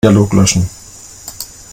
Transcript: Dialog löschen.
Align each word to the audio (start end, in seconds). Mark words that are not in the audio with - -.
Dialog 0.03 0.33
löschen. 0.33 0.67